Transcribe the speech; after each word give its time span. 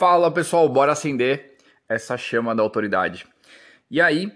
Fala 0.00 0.30
pessoal, 0.30 0.66
bora 0.66 0.92
acender 0.92 1.58
essa 1.86 2.16
chama 2.16 2.54
da 2.54 2.62
autoridade. 2.62 3.26
E 3.90 4.00
aí, 4.00 4.32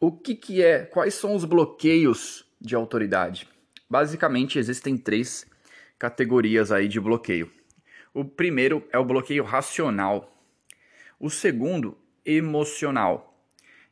o 0.00 0.10
que, 0.10 0.34
que 0.34 0.62
é? 0.62 0.86
Quais 0.86 1.12
são 1.12 1.34
os 1.34 1.44
bloqueios 1.44 2.46
de 2.58 2.74
autoridade? 2.74 3.46
Basicamente, 3.86 4.58
existem 4.58 4.96
três 4.96 5.44
categorias 5.98 6.72
aí 6.72 6.88
de 6.88 6.98
bloqueio. 6.98 7.50
O 8.14 8.24
primeiro 8.24 8.82
é 8.90 8.98
o 8.98 9.04
bloqueio 9.04 9.44
racional, 9.44 10.32
o 11.20 11.28
segundo, 11.28 11.98
emocional, 12.24 13.38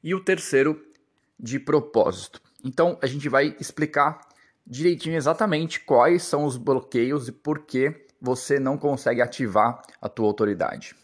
e 0.03 0.15
o 0.15 0.25
terceiro, 0.25 0.83
de 1.39 1.61
propósito. 1.61 2.41
Então, 2.65 2.99
a 3.03 3.07
gente 3.07 3.29
vai 3.29 3.55
explicar 3.61 4.19
direitinho 4.67 5.17
exatamente 5.17 5.79
quais 5.79 6.23
são 6.23 6.47
os 6.47 6.57
bloqueios 6.57 7.29
e 7.29 7.33
por 7.33 7.67
que 7.67 8.07
você 8.19 8.59
não 8.59 8.79
consegue 8.79 9.21
ativar 9.21 9.83
a 10.01 10.09
tua 10.09 10.27
autoridade. 10.27 11.02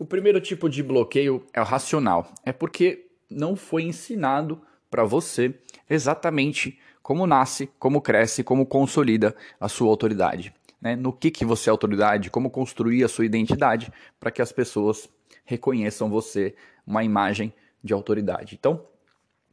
O 0.00 0.06
primeiro 0.06 0.40
tipo 0.40 0.66
de 0.66 0.82
bloqueio 0.82 1.46
é 1.52 1.60
o 1.60 1.64
racional. 1.64 2.32
É 2.42 2.54
porque 2.54 3.10
não 3.30 3.54
foi 3.54 3.82
ensinado 3.82 4.58
para 4.90 5.04
você 5.04 5.54
exatamente 5.90 6.78
como 7.02 7.26
nasce, 7.26 7.68
como 7.78 8.00
cresce, 8.00 8.42
como 8.42 8.64
consolida 8.64 9.36
a 9.60 9.68
sua 9.68 9.90
autoridade. 9.90 10.54
Né? 10.80 10.96
No 10.96 11.12
que, 11.12 11.30
que 11.30 11.44
você 11.44 11.68
é 11.68 11.70
autoridade, 11.70 12.30
como 12.30 12.48
construir 12.48 13.04
a 13.04 13.08
sua 13.08 13.26
identidade 13.26 13.92
para 14.18 14.30
que 14.30 14.40
as 14.40 14.50
pessoas 14.50 15.06
reconheçam 15.44 16.08
você 16.08 16.54
uma 16.86 17.04
imagem 17.04 17.52
de 17.84 17.92
autoridade. 17.92 18.56
Então, 18.58 18.82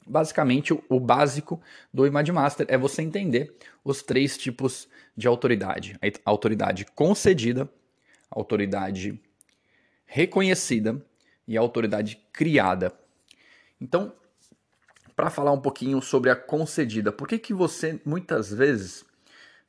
basicamente, 0.08 0.74
o 0.88 0.98
básico 0.98 1.60
do 1.94 2.08
Image 2.08 2.32
Master 2.32 2.66
é 2.70 2.78
você 2.78 3.02
entender 3.02 3.54
os 3.84 4.02
três 4.02 4.38
tipos 4.38 4.88
de 5.14 5.28
autoridade: 5.28 6.00
a 6.02 6.30
autoridade 6.30 6.86
concedida, 6.96 7.70
a 8.32 8.40
autoridade 8.40 9.20
reconhecida 10.08 11.00
e 11.48 11.58
a 11.58 11.62
autoridade 11.62 12.20
criada. 12.34 12.92
Então, 13.80 14.14
para 15.16 15.30
falar 15.30 15.52
um 15.52 15.62
pouquinho 15.62 16.02
sobre 16.02 16.30
a 16.30 16.36
concedida, 16.36 17.12
por 17.12 17.28
que, 17.28 17.38
que 17.38 17.54
você 17.54 18.00
muitas 18.06 18.52
vezes 18.52 19.06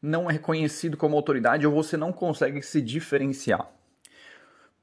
não 0.00 0.30
é 0.30 0.34
reconhecido 0.34 0.96
como 0.96 1.16
autoridade 1.16 1.66
ou 1.66 1.72
você 1.72 1.96
não 1.96 2.12
consegue 2.12 2.62
se 2.62 2.80
diferenciar? 2.80 3.70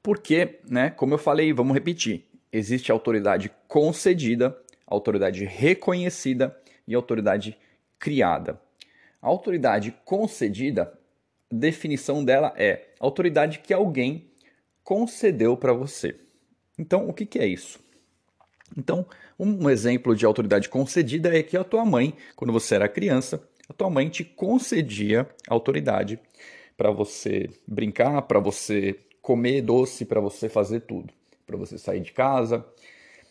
Porque, 0.02 0.60
né, 0.68 0.90
como 0.90 1.14
eu 1.14 1.18
falei, 1.18 1.52
vamos 1.52 1.74
repetir, 1.74 2.28
existe 2.52 2.92
autoridade 2.92 3.50
concedida, 3.66 4.56
autoridade 4.86 5.44
reconhecida 5.44 6.56
e 6.86 6.94
autoridade 6.94 7.58
criada. 7.98 8.60
A 9.20 9.26
autoridade 9.26 9.96
concedida, 10.04 10.96
a 11.50 11.54
definição 11.54 12.24
dela 12.24 12.52
é 12.56 12.90
autoridade 13.00 13.58
que 13.58 13.74
alguém 13.74 14.30
concedeu 14.86 15.56
para 15.56 15.72
você. 15.72 16.14
Então, 16.78 17.08
o 17.08 17.12
que, 17.12 17.26
que 17.26 17.40
é 17.40 17.46
isso? 17.46 17.80
Então, 18.78 19.04
um 19.36 19.68
exemplo 19.68 20.14
de 20.14 20.24
autoridade 20.24 20.68
concedida 20.68 21.36
é 21.36 21.42
que 21.42 21.56
a 21.56 21.64
tua 21.64 21.84
mãe, 21.84 22.14
quando 22.36 22.52
você 22.52 22.76
era 22.76 22.88
criança, 22.88 23.42
a 23.68 23.72
tua 23.72 23.90
mãe 23.90 24.08
te 24.08 24.22
concedia 24.22 25.28
autoridade 25.48 26.20
para 26.76 26.92
você 26.92 27.50
brincar, 27.66 28.22
para 28.22 28.38
você 28.38 28.96
comer 29.20 29.60
doce, 29.60 30.04
para 30.04 30.20
você 30.20 30.48
fazer 30.48 30.80
tudo, 30.80 31.12
para 31.44 31.56
você 31.56 31.76
sair 31.76 32.00
de 32.00 32.12
casa. 32.12 32.64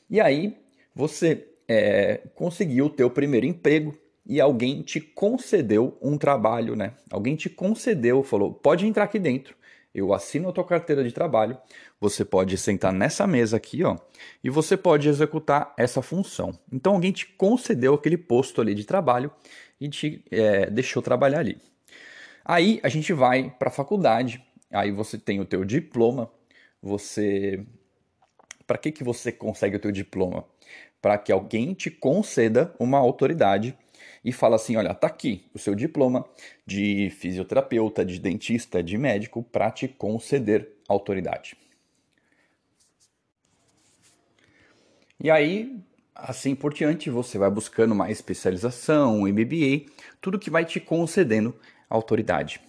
E 0.09 0.19
aí 0.19 0.57
você 0.93 1.47
é, 1.69 2.21
conseguiu 2.35 2.87
o 2.87 2.89
teu 2.89 3.09
primeiro 3.09 3.45
emprego 3.45 3.97
e 4.25 4.41
alguém 4.41 4.81
te 4.81 4.99
concedeu 4.99 5.97
um 6.01 6.17
trabalho, 6.17 6.75
né? 6.75 6.95
Alguém 7.09 7.37
te 7.37 7.49
concedeu, 7.49 8.23
falou, 8.23 8.53
pode 8.53 8.85
entrar 8.85 9.05
aqui 9.05 9.19
dentro 9.19 9.55
eu 9.95 10.13
assino 10.13 10.49
a 10.49 10.51
tua 10.51 10.65
carteira 10.65 11.01
de 11.03 11.13
trabalho, 11.13 11.57
você 12.01 12.25
pode 12.25 12.57
sentar 12.57 12.91
nessa 12.91 13.25
mesa 13.25 13.55
aqui, 13.55 13.81
ó, 13.81 13.95
e 14.43 14.49
você 14.49 14.75
pode 14.75 15.07
executar 15.07 15.73
essa 15.77 16.01
função. 16.01 16.51
Então 16.71 16.95
alguém 16.95 17.13
te 17.13 17.25
concedeu 17.25 17.93
aquele 17.93 18.17
posto 18.17 18.59
ali 18.59 18.75
de 18.75 18.83
trabalho 18.83 19.31
e 19.79 19.87
te 19.87 20.23
é, 20.29 20.69
deixou 20.69 21.01
trabalhar 21.01 21.39
ali. 21.39 21.57
Aí 22.43 22.81
a 22.83 22.89
gente 22.89 23.13
vai 23.13 23.49
para 23.57 23.69
a 23.69 23.71
faculdade, 23.71 24.43
aí 24.69 24.91
você 24.91 25.17
tem 25.17 25.39
o 25.39 25.45
teu 25.45 25.63
diploma, 25.63 26.29
você... 26.81 27.65
Para 28.67 28.77
que, 28.77 28.91
que 28.91 29.03
você 29.03 29.31
consegue 29.31 29.77
o 29.77 29.79
teu 29.79 29.91
diploma? 29.91 30.43
Para 31.01 31.17
que 31.17 31.31
alguém 31.31 31.73
te 31.73 31.89
conceda 31.89 32.73
uma 32.79 32.97
autoridade 32.97 33.77
e 34.25 34.31
fala 34.31 34.55
assim: 34.55 34.75
olha, 34.75 34.93
tá 34.95 35.05
aqui 35.05 35.45
o 35.53 35.59
seu 35.59 35.75
diploma 35.75 36.25
de 36.65 37.11
fisioterapeuta, 37.11 38.03
de 38.03 38.19
dentista, 38.19 38.81
de 38.81 38.97
médico 38.97 39.43
para 39.43 39.69
te 39.69 39.87
conceder 39.87 40.67
autoridade. 40.89 41.55
E 45.23 45.29
aí, 45.29 45.79
assim 46.13 46.55
por 46.55 46.73
diante, 46.73 47.09
você 47.09 47.37
vai 47.37 47.51
buscando 47.51 47.93
mais 47.93 48.17
especialização, 48.17 49.21
MBA, 49.21 49.85
tudo 50.19 50.39
que 50.39 50.49
vai 50.49 50.65
te 50.65 50.79
concedendo 50.79 51.55
autoridade. 51.87 52.59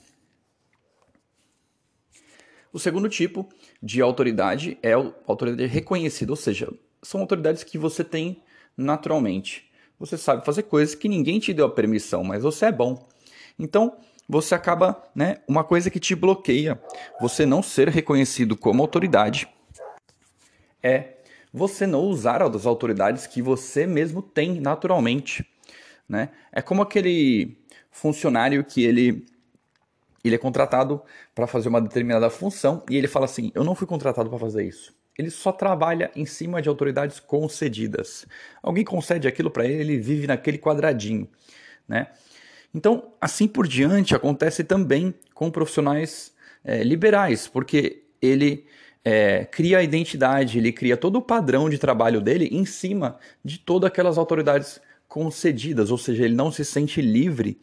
O 2.70 2.78
segundo 2.78 3.08
tipo 3.08 3.48
de 3.82 4.02
autoridade 4.02 4.78
é 4.82 4.92
a 4.92 5.12
autoridade 5.26 5.66
reconhecida, 5.66 6.30
ou 6.30 6.36
seja, 6.36 6.70
são 7.02 7.22
autoridades 7.22 7.64
que 7.64 7.78
você 7.78 8.04
tem 8.04 8.42
naturalmente. 8.76 9.65
Você 9.98 10.18
sabe 10.18 10.44
fazer 10.44 10.64
coisas 10.64 10.94
que 10.94 11.08
ninguém 11.08 11.38
te 11.38 11.54
deu 11.54 11.66
a 11.66 11.70
permissão, 11.70 12.22
mas 12.22 12.42
você 12.42 12.66
é 12.66 12.72
bom. 12.72 13.06
Então, 13.58 13.96
você 14.28 14.54
acaba, 14.54 15.02
né, 15.14 15.38
uma 15.46 15.64
coisa 15.64 15.90
que 15.90 16.00
te 16.00 16.14
bloqueia, 16.14 16.80
você 17.20 17.46
não 17.46 17.62
ser 17.62 17.88
reconhecido 17.88 18.56
como 18.56 18.82
autoridade, 18.82 19.48
é 20.82 21.14
você 21.52 21.86
não 21.86 22.02
usar 22.02 22.42
as 22.42 22.66
autoridades 22.66 23.26
que 23.26 23.40
você 23.40 23.86
mesmo 23.86 24.20
tem 24.20 24.60
naturalmente, 24.60 25.46
né? 26.08 26.30
É 26.52 26.60
como 26.60 26.82
aquele 26.82 27.56
funcionário 27.90 28.62
que 28.64 28.84
ele 28.84 29.26
ele 30.22 30.34
é 30.34 30.38
contratado 30.38 31.00
para 31.34 31.46
fazer 31.46 31.68
uma 31.68 31.80
determinada 31.80 32.28
função 32.28 32.82
e 32.90 32.96
ele 32.96 33.08
fala 33.08 33.24
assim: 33.24 33.50
"Eu 33.54 33.64
não 33.64 33.74
fui 33.74 33.86
contratado 33.86 34.28
para 34.28 34.38
fazer 34.38 34.64
isso 34.66 34.94
ele 35.18 35.30
só 35.30 35.50
trabalha 35.52 36.10
em 36.14 36.26
cima 36.26 36.60
de 36.60 36.68
autoridades 36.68 37.18
concedidas. 37.18 38.26
Alguém 38.62 38.84
concede 38.84 39.26
aquilo 39.26 39.50
para 39.50 39.64
ele, 39.64 39.80
ele 39.80 39.98
vive 39.98 40.26
naquele 40.26 40.58
quadradinho, 40.58 41.28
né? 41.88 42.08
Então, 42.74 43.14
assim 43.20 43.48
por 43.48 43.66
diante, 43.66 44.14
acontece 44.14 44.62
também 44.62 45.14
com 45.32 45.50
profissionais 45.50 46.34
é, 46.62 46.82
liberais, 46.82 47.48
porque 47.48 48.04
ele 48.20 48.66
é, 49.02 49.44
cria 49.46 49.78
a 49.78 49.82
identidade, 49.82 50.58
ele 50.58 50.72
cria 50.72 50.96
todo 50.96 51.16
o 51.16 51.22
padrão 51.22 51.70
de 51.70 51.78
trabalho 51.78 52.20
dele 52.20 52.48
em 52.52 52.66
cima 52.66 53.18
de 53.42 53.58
todas 53.58 53.88
aquelas 53.88 54.18
autoridades 54.18 54.80
concedidas, 55.08 55.90
ou 55.90 55.98
seja, 55.98 56.24
ele 56.24 56.34
não 56.34 56.50
se 56.50 56.64
sente 56.64 57.00
livre 57.00 57.60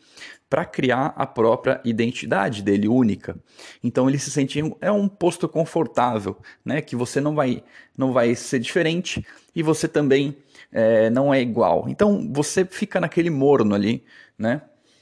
para 0.50 0.66
criar 0.66 1.14
a 1.16 1.26
própria 1.26 1.82
identidade 1.84 2.62
dele 2.62 2.88
única. 2.88 3.36
Então 3.84 4.08
ele 4.08 4.20
se 4.20 4.30
sente 4.30 4.62
é 4.82 4.92
um 4.92 5.08
posto 5.08 5.50
confortável, 5.50 6.38
né? 6.64 6.82
Que 6.82 6.96
você 6.96 7.20
não 7.20 7.34
vai 7.34 7.64
não 7.98 8.14
vai 8.14 8.36
ser 8.36 8.60
diferente 8.60 9.26
e 9.56 9.64
você 9.64 9.88
também 9.88 10.38
é, 10.72 11.10
não 11.10 11.34
é 11.34 11.42
igual. 11.42 11.86
Então 11.90 12.32
você 12.32 12.66
fica 12.66 13.00
naquele 13.00 13.30
morno 13.30 13.74
ali, 13.74 14.04
né? 14.38 14.62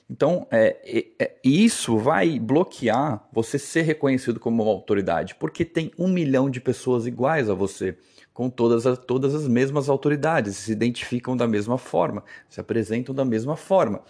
Então 0.10 0.48
é, 0.52 1.16
é, 1.20 1.36
isso 1.44 1.98
vai 1.98 2.40
bloquear 2.40 3.28
você 3.32 3.60
ser 3.60 3.82
reconhecido 3.84 4.40
como 4.40 4.64
uma 4.64 4.72
autoridade, 4.72 5.36
porque 5.36 5.64
tem 5.64 5.92
um 5.98 6.08
milhão 6.08 6.50
de 6.50 6.60
pessoas 6.60 7.06
iguais 7.06 7.50
a 7.50 7.54
você 7.54 7.98
com 8.34 8.50
todas 8.50 8.88
as, 8.88 8.98
todas 8.98 9.36
as 9.36 9.48
mesmas 9.48 9.90
autoridades, 9.90 10.56
se 10.58 10.72
identificam 10.72 11.36
da 11.36 11.48
mesma 11.48 11.78
forma, 11.78 12.24
se 12.50 12.60
apresentam 12.60 13.14
da 13.14 13.26
mesma 13.26 13.56
forma 13.56 14.02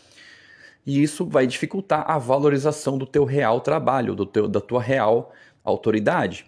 e 0.86 1.02
isso 1.02 1.26
vai 1.26 1.46
dificultar 1.46 2.10
a 2.10 2.18
valorização 2.18 2.98
do 2.98 3.06
teu 3.06 3.24
real 3.24 3.62
trabalho, 3.62 4.16
do 4.16 4.26
teu, 4.26 4.48
da 4.48 4.60
tua 4.60 4.82
real 4.82 5.34
autoridade. 5.64 6.46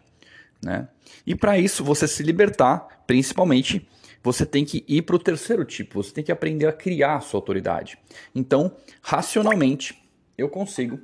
Né? 0.62 0.88
E 1.26 1.36
para 1.36 1.58
isso, 1.58 1.84
você 1.84 2.08
se 2.08 2.24
libertar, 2.24 3.04
principalmente, 3.06 3.88
você 4.24 4.46
tem 4.46 4.66
que 4.66 4.84
ir 4.88 5.04
para 5.04 5.16
o 5.16 5.20
terceiro 5.20 5.66
tipo, 5.66 6.02
você 6.02 6.14
tem 6.14 6.24
que 6.24 6.32
aprender 6.32 6.66
a 6.66 6.74
criar 6.74 7.18
a 7.18 7.22
sua 7.22 7.38
autoridade. 7.40 7.98
Então, 8.34 8.76
racionalmente, 9.02 10.02
eu 10.38 10.50
consigo 10.50 11.00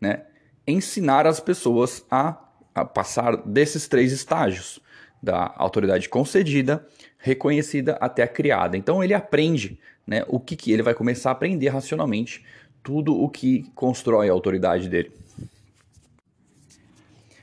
né, 0.00 0.24
ensinar 0.66 1.26
as 1.26 1.40
pessoas 1.40 2.04
a, 2.10 2.38
a 2.74 2.84
passar 2.84 3.36
desses 3.36 3.88
três 3.88 4.12
estágios, 4.12 4.80
da 5.24 5.52
autoridade 5.56 6.08
concedida, 6.08 6.86
reconhecida 7.18 7.96
até 8.00 8.22
a 8.22 8.28
criada. 8.28 8.76
Então 8.76 9.02
ele 9.02 9.14
aprende 9.14 9.78
né, 10.06 10.24
o 10.28 10.38
que, 10.38 10.54
que 10.54 10.70
ele 10.70 10.82
vai 10.82 10.94
começar 10.94 11.30
a 11.30 11.32
aprender 11.32 11.68
racionalmente 11.68 12.44
tudo 12.82 13.18
o 13.18 13.28
que 13.28 13.64
constrói 13.74 14.28
a 14.28 14.32
autoridade 14.32 14.88
dele. 14.88 15.10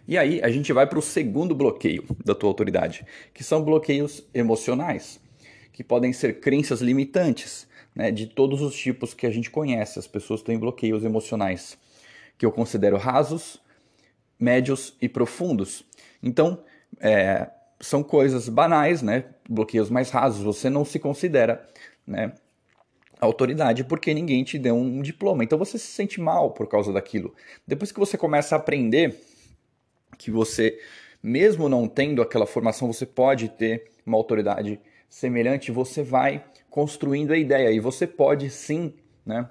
E 0.07 0.17
aí 0.17 0.41
a 0.43 0.49
gente 0.49 0.71
vai 0.71 0.85
para 0.85 0.99
o 0.99 1.01
segundo 1.01 1.55
bloqueio 1.55 2.05
da 2.23 2.35
tua 2.35 2.49
autoridade, 2.49 3.05
que 3.33 3.43
são 3.43 3.63
bloqueios 3.63 4.23
emocionais, 4.33 5.19
que 5.73 5.83
podem 5.83 6.13
ser 6.13 6.39
crenças 6.39 6.81
limitantes, 6.81 7.67
né, 7.95 8.11
de 8.11 8.27
todos 8.27 8.61
os 8.61 8.75
tipos 8.75 9.13
que 9.13 9.25
a 9.25 9.31
gente 9.31 9.49
conhece. 9.49 9.97
As 9.97 10.07
pessoas 10.07 10.41
têm 10.41 10.59
bloqueios 10.59 11.03
emocionais, 11.03 11.77
que 12.37 12.45
eu 12.45 12.51
considero 12.51 12.97
rasos, 12.97 13.59
médios 14.39 14.95
e 15.01 15.07
profundos. 15.07 15.85
Então, 16.21 16.63
é, 16.99 17.49
são 17.81 18.03
coisas 18.03 18.47
banais, 18.47 19.01
né? 19.01 19.25
Bloqueios 19.49 19.89
mais 19.89 20.09
rasos. 20.09 20.43
Você 20.43 20.69
não 20.69 20.85
se 20.85 20.99
considera, 20.99 21.67
né? 22.05 22.33
Autoridade 23.19 23.83
porque 23.83 24.13
ninguém 24.13 24.43
te 24.43 24.57
deu 24.57 24.75
um 24.75 25.01
diploma. 25.01 25.43
Então 25.43 25.57
você 25.57 25.77
se 25.77 25.87
sente 25.87 26.21
mal 26.21 26.51
por 26.51 26.67
causa 26.67 26.93
daquilo. 26.93 27.33
Depois 27.67 27.91
que 27.91 27.99
você 27.99 28.17
começa 28.17 28.55
a 28.55 28.59
aprender 28.59 29.19
que 30.17 30.31
você, 30.31 30.79
mesmo 31.21 31.67
não 31.67 31.87
tendo 31.87 32.21
aquela 32.21 32.45
formação, 32.45 32.91
você 32.91 33.05
pode 33.05 33.49
ter 33.49 33.91
uma 34.05 34.17
autoridade 34.17 34.79
semelhante, 35.09 35.71
você 35.71 36.01
vai 36.01 36.43
construindo 36.69 37.31
a 37.31 37.37
ideia 37.37 37.71
e 37.71 37.79
você 37.79 38.07
pode 38.07 38.49
sim, 38.49 38.93
né? 39.25 39.49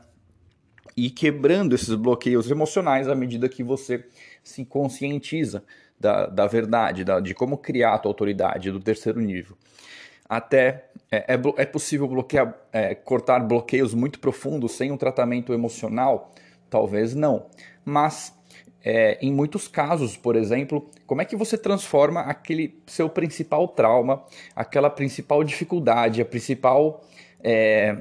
Ir 0.97 1.11
quebrando 1.11 1.75
esses 1.75 1.95
bloqueios 1.95 2.51
emocionais 2.51 3.09
à 3.09 3.15
medida 3.15 3.49
que 3.49 3.63
você 3.63 4.05
se 4.43 4.65
conscientiza 4.65 5.65
da, 6.01 6.27
da 6.27 6.47
verdade, 6.47 7.05
da, 7.05 7.21
de 7.21 7.35
como 7.35 7.59
criar 7.59 7.95
a 7.95 7.99
tua 7.99 8.11
autoridade 8.11 8.73
do 8.73 8.81
terceiro 8.81 9.21
nível. 9.21 9.57
Até 10.27 10.87
é, 11.11 11.35
é, 11.35 11.41
é 11.57 11.67
possível 11.67 12.09
bloquear, 12.09 12.57
é, 12.73 12.95
cortar 12.95 13.41
bloqueios 13.41 13.93
muito 13.93 14.19
profundos 14.19 14.73
sem 14.73 14.91
um 14.91 14.97
tratamento 14.97 15.53
emocional? 15.53 16.33
Talvez 16.71 17.15
não. 17.15 17.47
Mas 17.85 18.33
é, 18.83 19.19
em 19.21 19.33
muitos 19.33 19.69
casos, 19.69 20.17
por 20.17 20.37
exemplo, 20.37 20.89
como 21.07 21.21
é 21.21 21.25
que 21.25 21.37
você 21.37 21.59
transforma 21.59 22.21
aquele 22.21 22.81
seu 22.87 23.11
principal 23.11 23.69
trauma, 23.69 24.25
aquela 24.57 24.89
principal 24.89 25.45
dificuldade, 25.45 26.23
a 26.23 26.25
principal 26.25 27.05
é, 27.43 27.97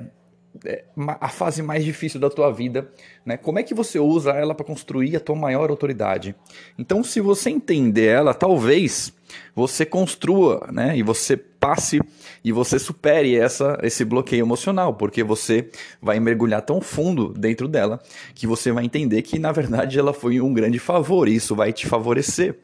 a 1.20 1.30
fase 1.30 1.62
mais 1.62 1.86
difícil 1.86 2.20
da 2.20 2.30
tua 2.30 2.52
vida, 2.52 2.90
né? 3.26 3.38
Como 3.38 3.60
é 3.60 3.64
que 3.64 3.74
você 3.74 4.00
usa 4.00 4.32
ela 4.32 4.56
para 4.56 4.66
construir 4.66 5.16
a 5.16 5.20
tua 5.20 5.36
maior 5.36 5.70
autoridade? 5.70 6.36
Então, 6.78 7.04
se 7.04 7.22
você 7.22 7.50
entender 7.50 8.08
ela, 8.08 8.34
talvez 8.34 9.14
você 9.56 9.86
construa, 9.86 10.68
né? 10.72 10.98
E 10.98 11.04
você 11.04 11.38
passe 11.38 12.02
e 12.44 12.52
você 12.52 12.80
supere 12.80 13.38
essa, 13.38 13.78
esse 13.84 14.04
bloqueio 14.04 14.44
emocional, 14.44 14.94
porque 14.94 15.24
você 15.24 15.70
vai 16.02 16.20
mergulhar 16.20 16.62
tão 16.62 16.82
fundo 16.82 17.34
dentro 17.34 17.68
dela 17.68 18.02
que 18.34 18.48
você 18.48 18.72
vai 18.72 18.86
entender 18.86 19.22
que 19.22 19.38
na 19.38 19.52
verdade 19.52 20.00
ela 20.00 20.14
foi 20.14 20.42
um 20.42 20.54
grande 20.54 20.80
favor 20.80 21.28
e 21.28 21.36
isso 21.36 21.56
vai 21.56 21.72
te 21.72 21.88
favorecer. 21.88 22.58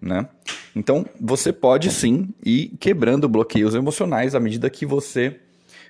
Né? 0.00 0.28
Então, 0.76 1.06
você 1.18 1.52
pode 1.52 1.90
sim 1.90 2.28
ir 2.44 2.76
quebrando 2.78 3.28
bloqueios 3.28 3.74
emocionais 3.74 4.34
à 4.34 4.40
medida 4.40 4.68
que 4.68 4.84
você 4.84 5.40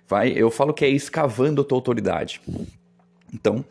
vai, 0.09 0.33
eu 0.33 0.51
falo 0.51 0.75
que 0.75 0.85
é 0.85 0.89
escavando 0.89 1.63
a 1.63 1.65
tua 1.65 1.79
autoridade. 1.79 2.41
Então, 3.33 3.65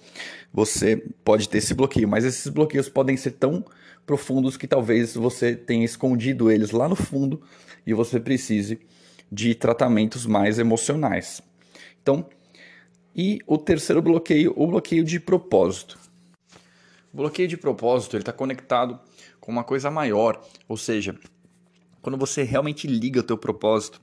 você 0.53 0.97
pode 1.24 1.47
ter 1.47 1.59
esse 1.59 1.74
bloqueio, 1.74 2.07
mas 2.07 2.25
esses 2.25 2.47
bloqueios 2.47 2.89
podem 2.89 3.15
ser 3.15 3.31
tão 3.31 3.65
profundos 4.06 4.57
que 4.57 4.68
talvez 4.68 5.15
você 5.15 5.56
tenha 5.56 5.85
escondido 5.85 6.51
eles 6.51 6.71
lá 6.71 6.89
no 6.89 6.95
fundo 6.95 7.41
e 7.85 7.94
você 7.94 8.19
precise 8.19 8.80
de 9.31 9.56
tratamentos 9.56 10.25
mais 10.25 10.59
emocionais. 10.59 11.41
Então, 12.01 12.25
e 13.15 13.39
o 13.47 13.57
terceiro 13.57 14.01
bloqueio, 14.01 14.53
o 14.56 14.68
bloqueio 14.68 15.03
de 15.03 15.19
propósito. 15.19 15.97
O 17.13 17.18
bloqueio 17.18 17.47
de 17.47 17.57
propósito 17.57 18.18
está 18.18 18.33
conectado 18.33 19.00
com 19.39 19.51
uma 19.51 19.63
coisa 19.63 19.89
maior, 19.89 20.41
ou 20.68 20.77
seja, 20.77 21.18
quando 22.01 22.18
você 22.18 22.44
realmente 22.44 22.88
liga 22.88 23.19
o 23.19 23.24
teu 23.24 23.38
propósito, 23.38 24.01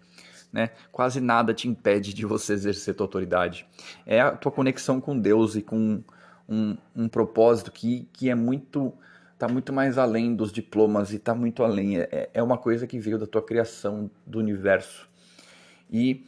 né? 0.52 0.70
Quase 0.90 1.20
nada 1.20 1.54
te 1.54 1.68
impede 1.68 2.12
de 2.12 2.26
você 2.26 2.52
exercer 2.52 2.94
tua 2.94 3.04
autoridade. 3.04 3.66
É 4.06 4.20
a 4.20 4.32
tua 4.32 4.52
conexão 4.52 5.00
com 5.00 5.18
Deus 5.18 5.54
e 5.54 5.62
com 5.62 6.02
um, 6.48 6.76
um 6.94 7.08
propósito 7.08 7.70
que, 7.70 8.08
que 8.12 8.28
é 8.28 8.34
muito 8.34 8.92
tá 9.38 9.48
muito 9.48 9.72
mais 9.72 9.96
além 9.96 10.34
dos 10.34 10.52
diplomas 10.52 11.14
e 11.14 11.18
tá 11.18 11.34
muito 11.34 11.64
além. 11.64 11.98
É, 11.98 12.28
é 12.34 12.42
uma 12.42 12.58
coisa 12.58 12.86
que 12.86 12.98
veio 12.98 13.18
da 13.18 13.26
tua 13.26 13.40
criação 13.40 14.10
do 14.26 14.38
universo. 14.38 15.08
E 15.90 16.26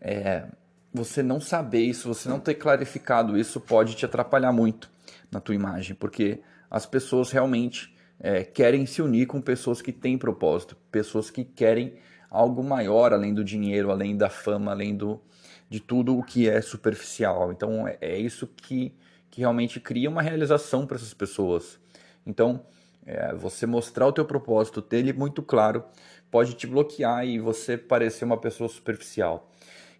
é, 0.00 0.46
você 0.92 1.22
não 1.22 1.38
saber 1.38 1.80
isso, 1.80 2.08
você 2.08 2.30
não 2.30 2.40
ter 2.40 2.54
clarificado 2.54 3.36
isso, 3.36 3.60
pode 3.60 3.94
te 3.94 4.06
atrapalhar 4.06 4.52
muito 4.52 4.90
na 5.30 5.38
tua 5.38 5.54
imagem, 5.54 5.94
porque 5.94 6.40
as 6.70 6.86
pessoas 6.86 7.30
realmente 7.30 7.94
é, 8.18 8.42
querem 8.42 8.86
se 8.86 9.02
unir 9.02 9.26
com 9.26 9.40
pessoas 9.40 9.82
que 9.82 9.92
têm 9.92 10.16
propósito, 10.16 10.76
pessoas 10.90 11.30
que 11.30 11.44
querem 11.44 11.94
algo 12.30 12.62
maior 12.62 13.12
além 13.12 13.34
do 13.34 13.44
dinheiro, 13.44 13.90
além 13.90 14.16
da 14.16 14.30
fama, 14.30 14.70
além 14.70 14.96
do, 14.96 15.20
de 15.68 15.80
tudo 15.80 16.16
o 16.16 16.22
que 16.22 16.48
é 16.48 16.60
superficial. 16.62 17.50
Então 17.52 17.86
é, 17.86 17.98
é 18.00 18.18
isso 18.18 18.46
que, 18.46 18.94
que 19.30 19.40
realmente 19.40 19.80
cria 19.80 20.08
uma 20.08 20.22
realização 20.22 20.86
para 20.86 20.96
essas 20.96 21.12
pessoas. 21.12 21.78
Então 22.24 22.64
é, 23.04 23.34
você 23.34 23.66
mostrar 23.66 24.06
o 24.06 24.12
teu 24.12 24.24
propósito, 24.24 24.80
ter 24.80 24.98
ele 24.98 25.12
muito 25.12 25.42
claro, 25.42 25.84
pode 26.30 26.54
te 26.54 26.66
bloquear 26.66 27.26
e 27.26 27.38
você 27.38 27.76
parecer 27.76 28.24
uma 28.24 28.36
pessoa 28.36 28.68
superficial. 28.68 29.50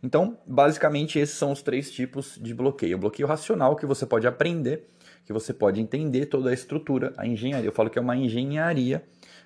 Então, 0.02 0.38
basicamente, 0.46 1.18
esses 1.18 1.36
são 1.36 1.52
os 1.52 1.60
três 1.60 1.90
tipos 1.90 2.38
de 2.40 2.54
bloqueio. 2.54 2.96
O 2.96 3.00
bloqueio 3.00 3.28
racional, 3.28 3.76
que 3.76 3.84
você 3.84 4.06
pode 4.06 4.26
aprender, 4.26 4.86
que 5.26 5.32
você 5.32 5.52
pode 5.52 5.80
entender 5.80 6.26
toda 6.26 6.50
a 6.50 6.54
estrutura, 6.54 7.12
a 7.16 7.26
engenharia. 7.26 7.68
Eu 7.68 7.72
falo 7.72 7.90
que 7.90 7.98
é 7.98 8.02
uma 8.02 8.16
engenharia 8.16 9.04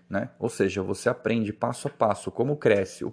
né? 0.09 0.31
Ou 0.39 0.49
seja, 0.49 0.83
você 0.83 1.09
aprende 1.09 1.53
passo 1.53 1.89
a 1.89 1.91
passo 1.91 2.31
como 2.31 2.57
cresce, 2.57 3.05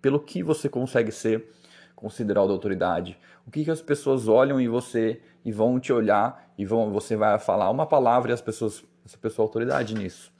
pelo 0.00 0.20
que 0.20 0.42
você 0.42 0.68
consegue 0.68 1.12
ser 1.12 1.50
considerado 1.94 2.50
autoridade, 2.50 3.18
o 3.46 3.50
que, 3.50 3.64
que 3.64 3.70
as 3.70 3.82
pessoas 3.82 4.26
olham 4.26 4.58
em 4.58 4.68
você 4.68 5.20
e 5.44 5.52
vão 5.52 5.78
te 5.78 5.92
olhar 5.92 6.50
e 6.56 6.64
vão, 6.64 6.90
você 6.90 7.14
vai 7.14 7.38
falar 7.38 7.70
uma 7.70 7.86
palavra 7.86 8.30
e 8.30 8.34
as 8.34 8.40
pessoas, 8.40 8.82
essa 9.04 9.18
pessoa 9.18 9.44
é 9.44 9.46
autoridade 9.46 9.94
nisso. 9.94 10.32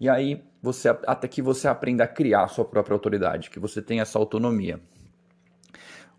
E 0.00 0.08
aí 0.08 0.42
você 0.62 0.88
até 0.88 1.28
que 1.28 1.42
você 1.42 1.68
aprenda 1.68 2.04
a 2.04 2.08
criar 2.08 2.44
a 2.44 2.48
sua 2.48 2.64
própria 2.64 2.94
autoridade, 2.94 3.50
que 3.50 3.58
você 3.58 3.82
tenha 3.82 4.02
essa 4.02 4.18
autonomia. 4.18 4.80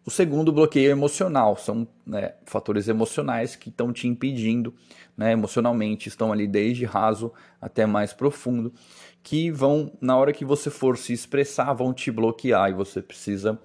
O 0.06 0.10
segundo 0.12 0.51
bloqueio 0.51 0.90
emocional, 0.90 1.56
são 1.57 1.88
né, 2.06 2.34
fatores 2.46 2.88
emocionais 2.88 3.56
que 3.56 3.69
estão 3.69 3.92
te 3.92 4.07
impedindo, 4.07 4.74
né, 5.16 5.34
emocionalmente, 5.34 6.07
estão 6.07 6.31
ali 6.31 6.48
desde 6.48 6.86
raso 6.86 7.31
até 7.62 7.86
mais 7.86 8.13
profundo, 8.13 8.74
que 9.22 9.51
vão, 9.51 9.92
na 10.01 10.18
hora 10.18 10.34
que 10.34 10.46
você 10.46 10.69
for 10.69 10.98
se 10.98 11.13
expressar, 11.13 11.74
vão 11.74 11.94
te 11.94 12.10
bloquear 12.10 12.69
e 12.69 12.74
você 12.74 13.01
precisa 13.01 13.60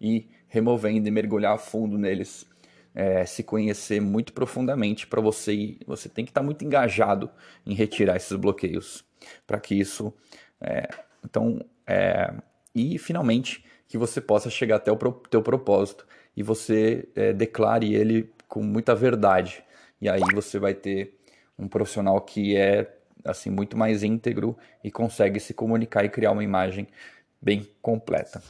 ir 0.00 0.28
removendo 0.48 1.06
e 1.06 1.10
mergulhar 1.10 1.58
fundo 1.58 1.98
neles, 1.98 2.46
é, 2.94 3.26
se 3.26 3.42
conhecer 3.42 4.00
muito 4.00 4.32
profundamente 4.32 5.06
para 5.06 5.20
você 5.20 5.52
ir, 5.52 5.80
você 5.86 6.08
tem 6.08 6.24
que 6.24 6.30
estar 6.30 6.40
tá 6.40 6.44
muito 6.44 6.64
engajado 6.64 7.28
em 7.66 7.74
retirar 7.74 8.16
esses 8.16 8.36
bloqueios 8.36 9.04
para 9.46 9.58
que 9.58 9.74
isso, 9.74 10.14
é, 10.60 10.88
então, 11.24 11.64
é, 11.86 12.32
e 12.74 12.98
finalmente 12.98 13.64
que 13.88 13.98
você 13.98 14.20
possa 14.20 14.50
chegar 14.50 14.76
até 14.76 14.90
o 14.90 14.96
pro, 14.96 15.12
teu 15.30 15.42
propósito 15.42 16.06
e 16.36 16.42
você 16.42 17.08
é, 17.14 17.32
declare 17.32 17.94
ele 17.94 18.30
com 18.48 18.62
muita 18.62 18.94
verdade. 18.94 19.62
E 20.00 20.08
aí 20.08 20.22
você 20.32 20.58
vai 20.58 20.74
ter 20.74 21.16
um 21.58 21.68
profissional 21.68 22.20
que 22.20 22.56
é 22.56 22.92
assim 23.24 23.50
muito 23.50 23.76
mais 23.76 24.02
íntegro 24.02 24.56
e 24.82 24.90
consegue 24.90 25.40
se 25.40 25.54
comunicar 25.54 26.04
e 26.04 26.08
criar 26.08 26.32
uma 26.32 26.44
imagem 26.44 26.86
bem 27.40 27.66
completa. 27.80 28.42